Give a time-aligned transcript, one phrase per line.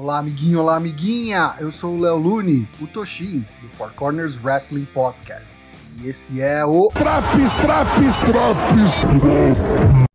[0.00, 1.56] Olá, amiguinho, olá, amiguinha!
[1.58, 5.52] Eu sou o Léo Lune, o Toshin, do Four Corners Wrestling Podcast.
[5.96, 8.94] E esse é o Traps, traps, traps,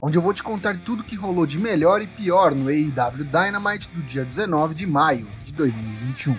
[0.00, 3.90] onde eu vou te contar tudo que rolou de melhor e pior no AEW Dynamite
[3.92, 6.36] do dia 19 de maio de 2021.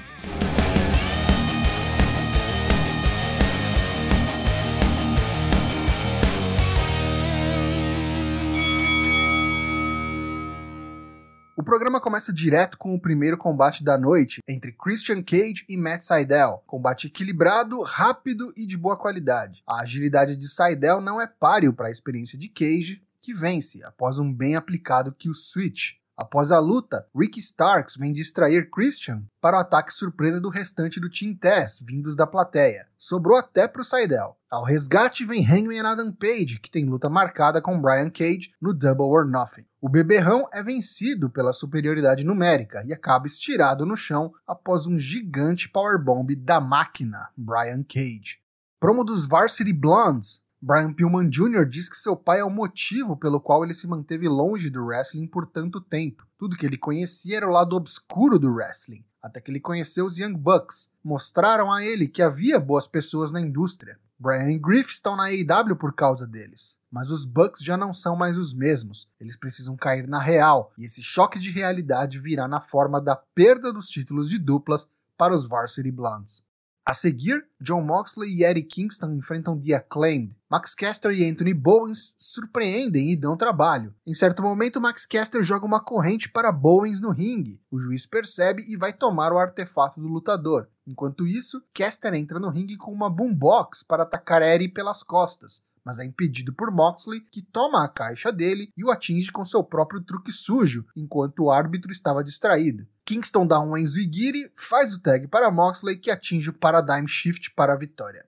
[11.64, 16.02] O programa começa direto com o primeiro combate da noite entre Christian Cage e Matt
[16.02, 16.62] Sydal.
[16.68, 19.64] Combate equilibrado, rápido e de boa qualidade.
[19.66, 24.20] A agilidade de Sydal não é páreo para a experiência de Cage, que vence após
[24.20, 25.94] um bem aplicado kill switch.
[26.24, 31.10] Após a luta, Ricky Starks vem distrair Christian para o ataque surpresa do restante do
[31.10, 32.88] Team Tess, vindos da plateia.
[32.98, 34.38] Sobrou até pro Seidel.
[34.50, 39.08] Ao resgate vem Hangman Adam Page, que tem luta marcada com Brian Cage no Double
[39.08, 39.66] or Nothing.
[39.82, 45.68] O beberrão é vencido pela superioridade numérica e acaba estirado no chão após um gigante
[45.68, 48.42] powerbomb da máquina, Brian Cage.
[48.80, 51.66] Promo dos Varsity Blondes, Brian Pillman Jr.
[51.66, 55.28] diz que seu pai é o motivo pelo qual ele se manteve longe do wrestling
[55.28, 56.26] por tanto tempo.
[56.38, 60.18] Tudo que ele conhecia era o lado obscuro do wrestling, até que ele conheceu os
[60.18, 60.90] Young Bucks.
[61.04, 64.00] Mostraram a ele que havia boas pessoas na indústria.
[64.18, 68.16] Brian e Griff estão na AEW por causa deles, mas os Bucks já não são
[68.16, 69.10] mais os mesmos.
[69.20, 73.74] Eles precisam cair na real, e esse choque de realidade virá na forma da perda
[73.74, 76.46] dos títulos de duplas para os Varsity Blondes.
[76.86, 80.36] A seguir, John Moxley e Eddie Kingston enfrentam The Acclaimed.
[80.50, 83.96] Max Caster e Anthony Bowens surpreendem e dão trabalho.
[84.06, 87.62] Em certo momento, Max Caster joga uma corrente para Bowens no ringue.
[87.72, 90.68] O juiz percebe e vai tomar o artefato do lutador.
[90.86, 96.00] Enquanto isso, Caster entra no ringue com uma boombox para atacar Eddie pelas costas mas
[96.00, 100.02] é impedido por Moxley, que toma a caixa dele e o atinge com seu próprio
[100.02, 102.88] truque sujo, enquanto o árbitro estava distraído.
[103.06, 107.52] Kingston dá um Enzo Igiri, faz o tag para Moxley, que atinge o Paradigm Shift
[107.52, 108.26] para a vitória.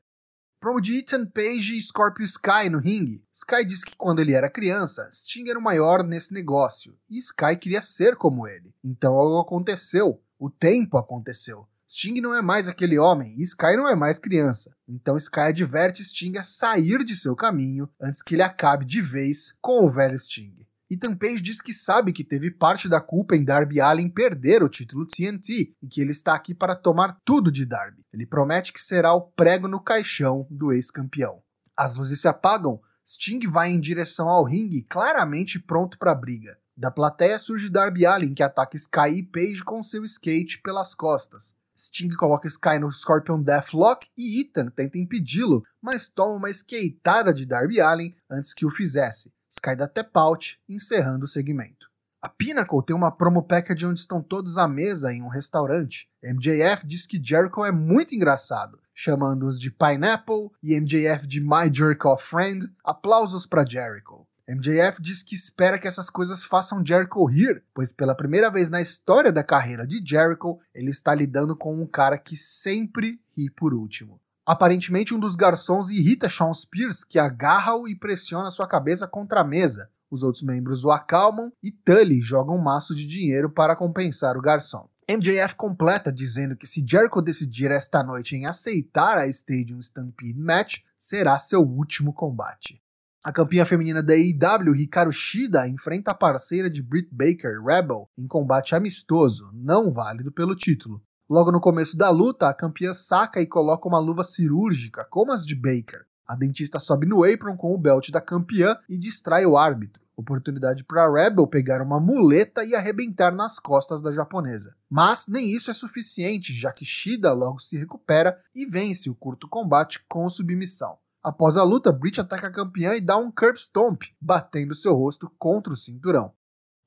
[0.59, 3.23] Promo de Ethan Page e Scorpio Sky no ringue.
[3.32, 7.55] Sky diz que quando ele era criança, Sting era o maior nesse negócio, e Sky
[7.55, 8.73] queria ser como ele.
[8.83, 10.20] Então algo aconteceu.
[10.39, 11.67] O tempo aconteceu.
[11.88, 14.76] Sting não é mais aquele homem e Sky não é mais criança.
[14.88, 19.56] Então Sky adverte Sting a sair de seu caminho antes que ele acabe de vez
[19.62, 20.66] com o velho Sting.
[20.90, 24.70] Ethan Page diz que sabe que teve parte da culpa em Darby Allin perder o
[24.70, 28.04] título TNT e que ele está aqui para tomar tudo de Darby.
[28.14, 31.42] Ele promete que será o prego no caixão do ex-campeão.
[31.76, 36.58] As luzes se apagam, Sting vai em direção ao ringue, claramente pronto para a briga.
[36.78, 41.56] Da plateia surge Darby Allin, que ataca Sky e Page com seu skate pelas costas.
[41.75, 47.45] Sting coloca Sky no Scorpion Deathlock e Ethan tenta impedi-lo, mas toma uma skateada de
[47.45, 49.33] Darby Allin antes que o fizesse.
[49.49, 51.86] Sky dá tap out, encerrando o segmento.
[52.21, 56.09] A Pinnacle tem uma promo package onde estão todos à mesa em um restaurante.
[56.23, 62.17] MJF diz que Jericho é muito engraçado, chamando-os de Pineapple e MJF de My Jericho
[62.17, 62.65] Friend.
[62.83, 64.24] Aplausos para Jericho.
[64.48, 68.80] MJF diz que espera que essas coisas façam Jericho rir, pois pela primeira vez na
[68.80, 73.73] história da carreira de Jericho, ele está lidando com um cara que sempre ri por
[73.73, 74.22] último.
[74.45, 79.44] Aparentemente, um dos garçons irrita Sean Spears, que agarra-o e pressiona sua cabeça contra a
[79.44, 79.89] mesa.
[80.11, 84.42] Os outros membros o acalmam e Tully joga um maço de dinheiro para compensar o
[84.42, 84.88] garçom.
[85.10, 90.82] MJF completa dizendo que se Jericho decidir esta noite em aceitar a Stadium Stampede Match,
[90.95, 92.80] será seu último combate.
[93.25, 98.27] A campeã feminina da AEW, Hikaru Shida, enfrenta a parceira de Britt Baker, Rebel, em
[98.27, 101.02] combate amistoso, não válido pelo título.
[101.27, 105.43] Logo no começo da luta, a campeã saca e coloca uma luva cirúrgica, como as
[105.43, 106.05] de Baker.
[106.27, 110.03] A dentista sobe no apron com o belt da campeã e distrai o árbitro.
[110.15, 114.75] Oportunidade para Rebel pegar uma muleta e arrebentar nas costas da japonesa.
[114.87, 119.49] Mas nem isso é suficiente, já que Shida logo se recupera e vence o curto
[119.49, 120.99] combate com submissão.
[121.25, 125.27] Após a luta, Britt ataca a campeã e dá um curb stomp, batendo seu rosto
[125.39, 126.31] contra o cinturão.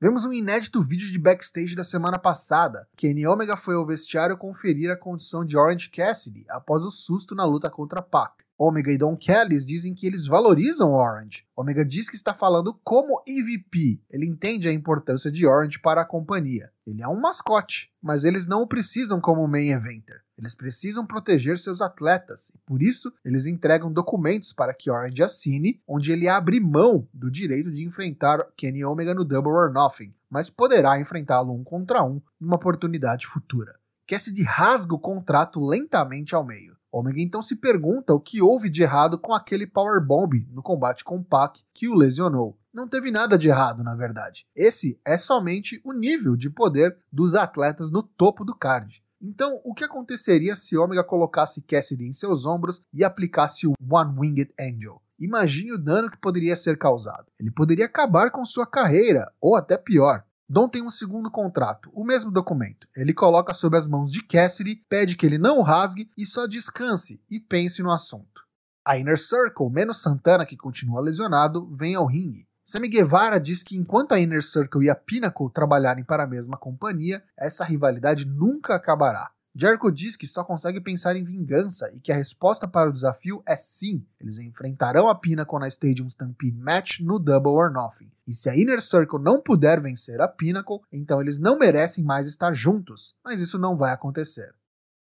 [0.01, 2.87] Vemos um inédito vídeo de backstage da semana passada.
[2.97, 7.45] Kenny Omega foi ao vestiário conferir a condição de Orange Cassidy após o susto na
[7.45, 8.45] luta contra Pac.
[8.57, 11.45] Omega e Don Callis dizem que eles valorizam Orange.
[11.57, 14.01] Omega diz que está falando como EVP.
[14.09, 16.71] Ele entende a importância de Orange para a companhia.
[16.87, 20.23] Ele é um mascote, mas eles não o precisam como main eventer.
[20.39, 25.83] Eles precisam proteger seus atletas e por isso eles entregam documentos para que Orange assine,
[25.87, 30.49] onde ele abre mão do direito de enfrentar Kenny Omega no Double or Nothing, mas
[30.49, 33.75] poderá enfrentá-lo um contra um numa oportunidade futura.
[34.07, 36.79] Cassidy rasga o contrato lentamente ao meio.
[36.91, 41.23] Omega então se pergunta o que houve de errado com aquele powerbomb no combate com
[41.23, 42.57] Pac que o lesionou.
[42.73, 44.47] não teve nada de errado, na verdade.
[44.55, 49.03] Esse é somente o nível de poder dos atletas no topo do card.
[49.21, 54.19] Então, o que aconteceria se Omega colocasse Cassidy em seus ombros e aplicasse o One
[54.19, 55.03] Winged Angel?
[55.19, 57.27] Imagine o dano que poderia ser causado.
[57.39, 60.25] Ele poderia acabar com sua carreira, ou até pior.
[60.49, 62.87] Dom tem um segundo contrato, o mesmo documento.
[62.97, 66.47] Ele coloca sob as mãos de Cassidy, pede que ele não o rasgue e só
[66.47, 68.47] descanse e pense no assunto.
[68.83, 72.48] A Inner Circle, menos Santana, que continua lesionado, vem ao ringue.
[72.71, 76.59] Sammy Guevara diz que enquanto a Inner Circle e a Pinnacle trabalharem para a mesma
[76.59, 79.31] companhia, essa rivalidade nunca acabará.
[79.55, 83.43] Jericho diz que só consegue pensar em vingança e que a resposta para o desafio
[83.47, 84.05] é sim.
[84.21, 88.11] Eles enfrentarão a Pinnacle na Stadium Stampede Match no Double or Nothing.
[88.27, 92.27] E se a Inner Circle não puder vencer a Pinnacle, então eles não merecem mais
[92.27, 93.15] estar juntos.
[93.25, 94.55] Mas isso não vai acontecer.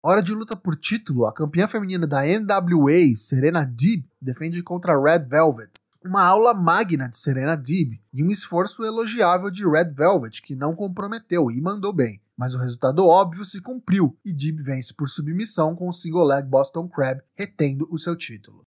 [0.03, 5.25] Hora de luta por título, a campeã feminina da NWA, Serena Deeb, defende contra Red
[5.25, 5.71] Velvet.
[6.07, 10.73] Uma aula magna de Serena Deeb e um esforço elogiável de Red Velvet, que não
[10.73, 15.75] comprometeu e mandou bem mas o resultado óbvio se cumpriu e Deeb vence por submissão
[15.75, 18.61] com o single leg Boston Crab, retendo o seu título.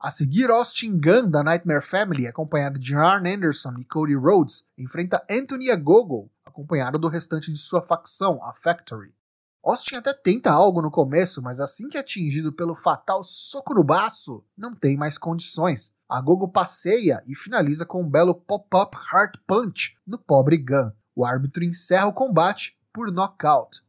[0.00, 5.26] A seguir, Austin Gunn, da Nightmare Family, acompanhado de Arn Anderson e Cody Rhodes, enfrenta
[5.28, 9.12] Anthony Agogo, acompanhado do restante de sua facção, a Factory.
[9.62, 13.84] Austin até tenta algo no começo, mas assim que é atingido pelo fatal soco no
[13.84, 15.94] baço, não tem mais condições.
[16.08, 20.90] Agogo passeia e finaliza com um belo pop-up Heart Punch no pobre Gunn.
[21.14, 23.82] O árbitro encerra o combate por nocaute.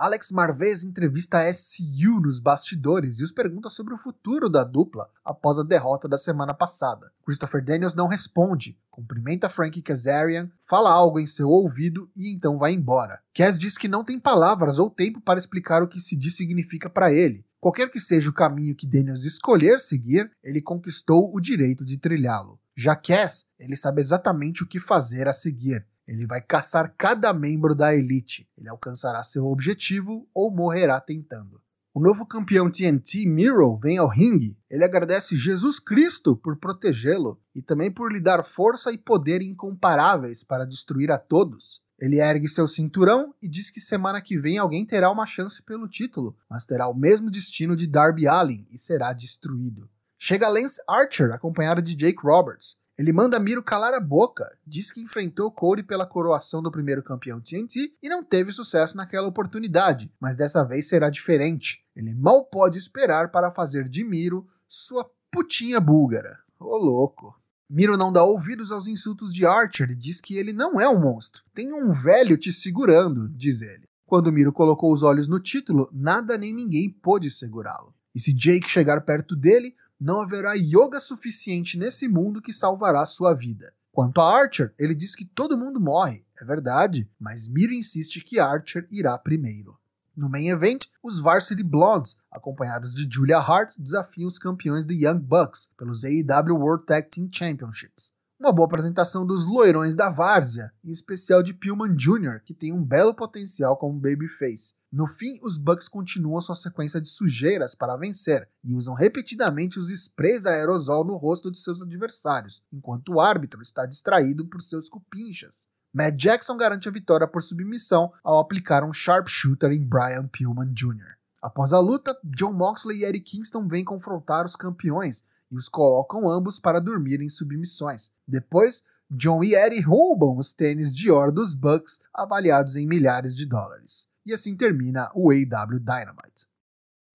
[0.00, 5.10] Alex Marvez entrevista a SU nos bastidores e os pergunta sobre o futuro da dupla
[5.22, 7.12] após a derrota da semana passada.
[7.22, 12.72] Christopher Daniels não responde, cumprimenta Frank Kazarian, fala algo em seu ouvido e então vai
[12.72, 13.20] embora.
[13.36, 16.88] Kaz diz que não tem palavras ou tempo para explicar o que se diz significa
[16.88, 17.44] para ele.
[17.60, 22.58] Qualquer que seja o caminho que Daniels escolher seguir, ele conquistou o direito de trilhá-lo.
[22.74, 25.86] Já Cass, ele sabe exatamente o que fazer a seguir.
[26.10, 28.50] Ele vai caçar cada membro da elite.
[28.58, 31.62] Ele alcançará seu objetivo ou morrerá tentando.
[31.94, 34.58] O novo campeão TNT, Miro, vem ao ringue.
[34.68, 40.42] Ele agradece Jesus Cristo por protegê-lo e também por lhe dar força e poder incomparáveis
[40.42, 41.80] para destruir a todos.
[41.96, 45.88] Ele ergue seu cinturão e diz que semana que vem alguém terá uma chance pelo
[45.88, 49.88] título, mas terá o mesmo destino de Darby Allin e será destruído.
[50.18, 52.80] Chega Lance Archer, acompanhado de Jake Roberts.
[53.00, 57.40] Ele manda Miro calar a boca, diz que enfrentou Cody pela coroação do primeiro campeão
[57.40, 61.82] TNT e não teve sucesso naquela oportunidade, mas dessa vez será diferente.
[61.96, 66.40] Ele mal pode esperar para fazer de Miro sua putinha búlgara.
[66.58, 67.34] Ô louco.
[67.70, 71.00] Miro não dá ouvidos aos insultos de Archer e diz que ele não é um
[71.00, 71.42] monstro.
[71.54, 73.88] Tem um velho te segurando, diz ele.
[74.04, 77.94] Quando Miro colocou os olhos no título, nada nem ninguém pôde segurá-lo.
[78.14, 83.34] E se Jake chegar perto dele, não haverá yoga suficiente nesse mundo que salvará sua
[83.34, 83.74] vida.
[83.92, 88.40] Quanto a Archer, ele diz que todo mundo morre, é verdade, mas Miro insiste que
[88.40, 89.78] Archer irá primeiro.
[90.16, 95.18] No main event, os Varsity Blondes, acompanhados de Julia Hart, desafiam os campeões de Young
[95.18, 98.12] Bucks pelos AEW World Tag Team Championships.
[98.40, 102.82] Uma boa apresentação dos loirões da várzea, em especial de Pillman Jr., que tem um
[102.82, 104.76] belo potencial como babyface.
[104.90, 109.90] No fim, os Bucks continuam sua sequência de sujeiras para vencer e usam repetidamente os
[109.90, 115.68] sprays aerosol no rosto de seus adversários, enquanto o árbitro está distraído por seus cupinchas.
[115.92, 121.18] Matt Jackson garante a vitória por submissão ao aplicar um sharpshooter em Brian Pillman Jr.
[121.42, 126.28] Após a luta, John Moxley e Eddie Kingston vêm confrontar os campeões e os colocam
[126.28, 128.12] ambos para dormir em submissões.
[128.26, 134.08] Depois, John e Eddie roubam os tênis Dior dos Bucks, avaliados em milhares de dólares.
[134.24, 136.46] E assim termina o AW Dynamite.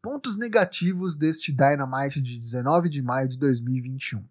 [0.02, 4.24] Pontos negativos deste Dynamite de 19 de maio de 2021.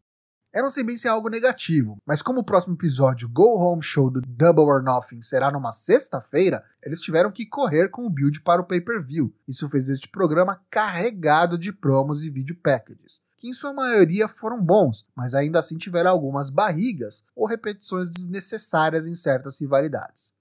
[0.84, 4.64] Bem se é algo negativo, mas como o próximo episódio Go Home Show do Double
[4.64, 9.34] or Nothing será numa sexta-feira, eles tiveram que correr com o build para o pay-per-view.
[9.48, 14.58] Isso fez este programa carregado de promos e video packages que em sua maioria foram
[14.62, 20.34] bons, mas ainda assim tiveram algumas barrigas ou repetições desnecessárias em certas rivalidades.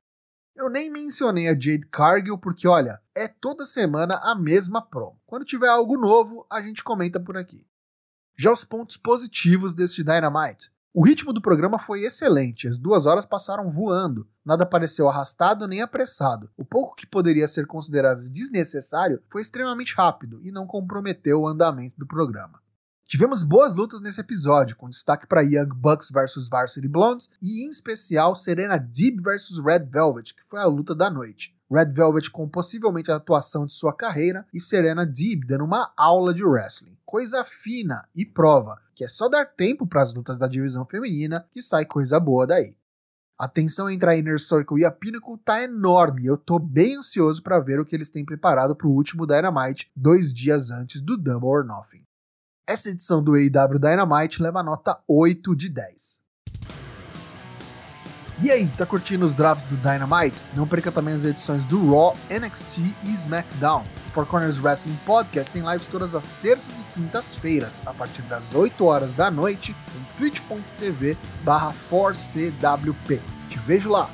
[0.55, 5.19] Eu nem mencionei a Jade Cargill porque, olha, é toda semana a mesma promo.
[5.25, 7.65] Quando tiver algo novo, a gente comenta por aqui.
[8.37, 10.71] Já os pontos positivos deste Dynamite.
[10.93, 15.81] O ritmo do programa foi excelente, as duas horas passaram voando, nada pareceu arrastado nem
[15.81, 16.49] apressado.
[16.55, 21.97] O pouco que poderia ser considerado desnecessário foi extremamente rápido e não comprometeu o andamento
[21.97, 22.61] do programa.
[23.05, 27.69] Tivemos boas lutas nesse episódio, com destaque para Young Bucks vs Varsity Blondes e, em
[27.69, 31.55] especial, Serena Deeb vs Red Velvet, que foi a luta da noite.
[31.71, 36.33] Red Velvet com possivelmente a atuação de sua carreira e Serena Deeb dando uma aula
[36.33, 36.95] de wrestling.
[37.13, 41.47] Coisa fina e prova que é só dar tempo para as lutas da divisão feminina
[41.51, 42.75] que sai coisa boa daí.
[43.37, 46.97] A tensão entre a Inner Circle e a Pinnacle tá enorme e eu tô bem
[46.97, 51.03] ansioso para ver o que eles têm preparado para o último Dynamite dois dias antes
[51.03, 52.03] do Double or Nothing.
[52.65, 56.23] Essa edição do AEW Dynamite leva nota 8 de 10.
[58.43, 60.41] E aí, tá curtindo os drops do Dynamite?
[60.53, 63.85] Não perca também as edições do Raw, NXT e SmackDown.
[64.05, 68.53] O Four Corners Wrestling Podcast tem lives todas as terças e quintas-feiras, a partir das
[68.53, 73.21] 8 horas da noite, em twitch.tv barra 4CWP.
[73.47, 74.09] Te vejo lá!